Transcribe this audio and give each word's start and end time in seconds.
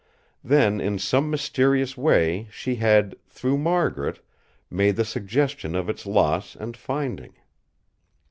Then 0.43 0.81
in 0.81 0.97
some 0.97 1.29
mysterious 1.29 1.95
way 1.95 2.47
she 2.49 2.77
had, 2.77 3.15
through 3.29 3.59
Margaret, 3.59 4.19
made 4.67 4.95
the 4.95 5.05
suggestion 5.05 5.75
of 5.75 5.89
its 5.89 6.07
loss 6.07 6.55
and 6.55 6.75
finding. 6.75 7.33